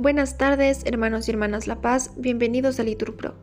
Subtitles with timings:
[0.00, 3.34] Buenas tardes, hermanos y hermanas La Paz, bienvenidos a Liturpro.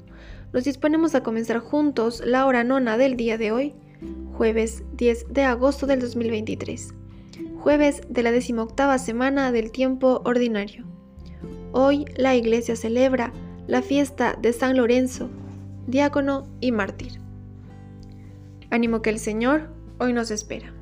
[0.54, 3.76] Nos disponemos a comenzar juntos la hora nona del día de hoy,
[4.34, 6.96] jueves 10 de agosto del 2023,
[7.60, 10.84] jueves de la decimoctava semana del tiempo ordinario.
[11.74, 13.32] Hoy la iglesia celebra
[13.68, 15.30] la fiesta de San Lorenzo,
[15.86, 17.20] diácono y mártir.
[18.72, 20.74] Ánimo que el Señor hoy nos espera.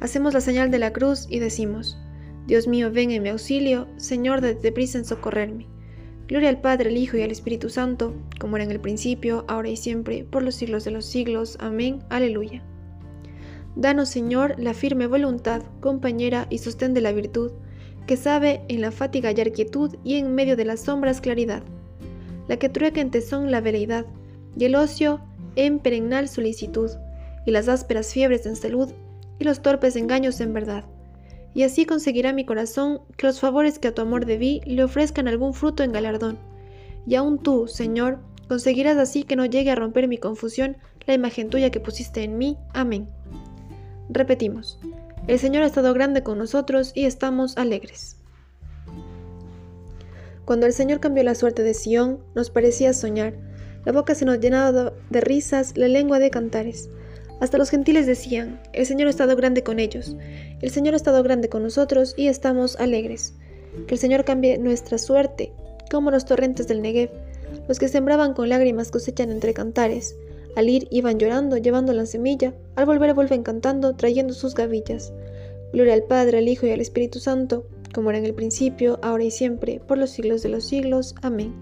[0.00, 1.98] Hacemos la señal de la cruz y decimos,
[2.46, 5.66] Dios mío, ven en mi auxilio, Señor, de prisa en socorrerme.
[6.28, 9.70] Gloria al Padre, al Hijo y al Espíritu Santo, como era en el principio, ahora
[9.70, 11.56] y siempre, por los siglos de los siglos.
[11.60, 12.00] Amén.
[12.10, 12.62] Aleluya.
[13.76, 17.52] Danos, Señor, la firme voluntad, compañera y sostén de la virtud,
[18.06, 21.62] que sabe en la fatiga hallar quietud y en medio de las sombras claridad,
[22.48, 24.06] la que trueca en tesón la veleidad,
[24.56, 25.20] y el ocio
[25.56, 26.90] en perennal solicitud,
[27.46, 28.92] y las ásperas fiebres en salud,
[29.38, 30.84] y los torpes engaños en verdad
[31.54, 35.28] y así conseguirá mi corazón que los favores que a tu amor debí le ofrezcan
[35.28, 36.38] algún fruto en galardón.
[37.06, 41.50] Y aún tú, Señor, conseguirás así que no llegue a romper mi confusión la imagen
[41.50, 42.58] tuya que pusiste en mí.
[42.72, 43.08] Amén.
[44.08, 44.78] Repetimos,
[45.28, 48.16] el Señor ha estado grande con nosotros y estamos alegres.
[50.44, 53.34] Cuando el Señor cambió la suerte de Sión, nos parecía soñar,
[53.84, 56.90] la boca se nos llenaba de risas, la lengua de cantares.
[57.40, 60.16] Hasta los gentiles decían, el Señor ha estado grande con ellos,
[60.60, 63.34] el Señor ha estado grande con nosotros y estamos alegres.
[63.86, 65.52] Que el Señor cambie nuestra suerte,
[65.90, 67.10] como los torrentes del Negev.
[67.68, 70.16] Los que sembraban con lágrimas cosechan entre cantares.
[70.56, 75.12] Al ir iban llorando, llevando la semilla, al volver vuelven cantando, trayendo sus gavillas.
[75.72, 79.24] Gloria al Padre, al Hijo y al Espíritu Santo, como era en el principio, ahora
[79.24, 81.14] y siempre, por los siglos de los siglos.
[81.22, 81.54] Amén.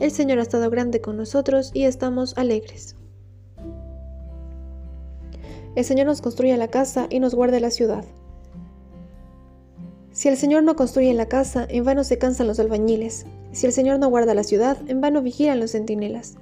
[0.00, 2.96] El Señor ha estado grande con nosotros y estamos alegres.
[5.74, 8.04] El Señor nos construye la casa y nos guarda la ciudad.
[10.12, 13.24] Si el Señor no construye la casa, en vano se cansan los albañiles.
[13.52, 16.34] Si el Señor no guarda la ciudad, en vano vigilan los centinelas.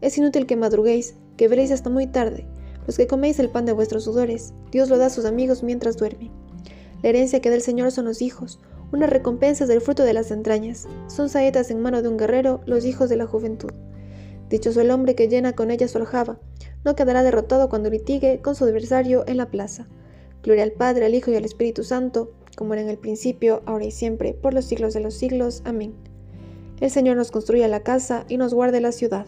[0.00, 2.46] Es inútil que madruguéis, que veréis hasta muy tarde.
[2.86, 5.96] Los que coméis el pan de vuestros sudores, Dios lo da a sus amigos mientras
[5.96, 6.30] duermen.
[7.02, 8.60] La herencia que da el Señor son los hijos,
[8.92, 10.86] una recompensa del fruto de las entrañas.
[11.08, 13.72] Son saetas en mano de un guerrero, los hijos de la juventud.
[14.48, 16.38] Dichoso el hombre que llena con ella su aljaba,
[16.86, 19.88] no quedará derrotado cuando litigue con su adversario en la plaza.
[20.44, 23.86] Gloria al Padre, al Hijo y al Espíritu Santo, como era en el principio, ahora
[23.86, 25.62] y siempre, por los siglos de los siglos.
[25.64, 25.94] Amén.
[26.80, 29.26] El Señor nos construya la casa y nos guarde la ciudad.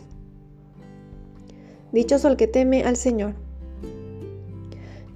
[1.91, 3.35] Dichoso el que teme al Señor.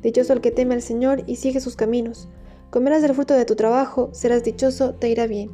[0.02, 2.28] Dichoso el que teme al Señor y sigue sus caminos.
[2.70, 5.52] Comerás del fruto de tu trabajo, serás dichoso, te irá bien.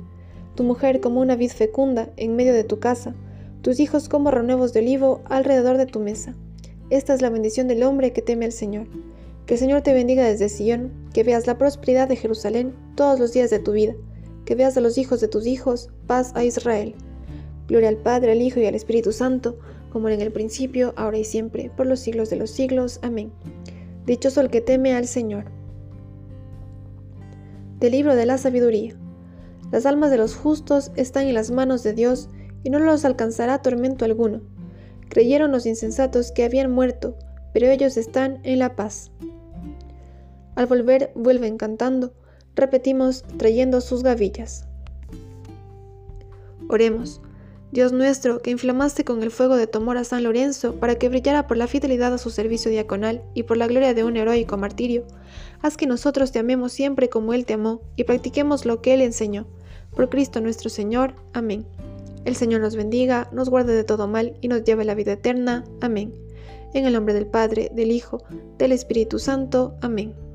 [0.55, 3.15] Tu mujer como una vid fecunda en medio de tu casa,
[3.61, 6.35] tus hijos como renuevos de olivo alrededor de tu mesa.
[6.91, 8.87] Esta es la bendición del hombre que teme al Señor.
[9.45, 13.33] Que el Señor te bendiga desde Sion, que veas la prosperidad de Jerusalén todos los
[13.33, 13.95] días de tu vida,
[14.47, 16.95] que veas a los hijos de tus hijos, paz a Israel.
[17.67, 19.59] Gloria al Padre, al Hijo y al Espíritu Santo,
[19.91, 23.01] como en el principio, ahora y siempre, por los siglos de los siglos.
[23.03, 23.33] Amén.
[24.07, 25.45] Dichoso el que teme al Señor.
[27.81, 28.95] Del libro de la sabiduría.
[29.71, 32.31] Las almas de los justos están en las manos de Dios
[32.65, 34.41] y no los alcanzará tormento alguno.
[35.09, 37.17] Creyeron los insensatos que habían muerto,
[37.53, 39.11] pero ellos están en la paz.
[40.55, 42.13] Al volver vuelven cantando,
[42.55, 44.67] repetimos trayendo sus gavillas.
[46.69, 47.21] Oremos.
[47.71, 51.11] Dios nuestro, que inflamaste con el fuego de tu amor a San Lorenzo para que
[51.11, 54.57] brillara por la fidelidad a su servicio diaconal y por la gloria de un heroico
[54.57, 55.05] martirio,
[55.61, 59.03] haz que nosotros te amemos siempre como Él te amó y practiquemos lo que Él
[59.03, 59.47] enseñó.
[59.95, 61.15] Por Cristo nuestro Señor.
[61.35, 61.67] Amén.
[62.25, 65.13] El Señor nos bendiga, nos guarde de todo mal y nos lleve a la vida
[65.13, 65.65] eterna.
[65.81, 66.15] Amén.
[66.75, 68.23] En el nombre del Padre, del Hijo,
[68.59, 69.75] del Espíritu Santo.
[69.81, 70.28] Amén.